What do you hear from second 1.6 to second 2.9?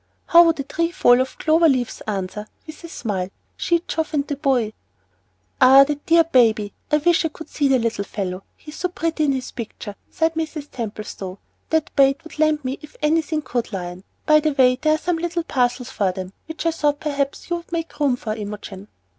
leaves answer?" with a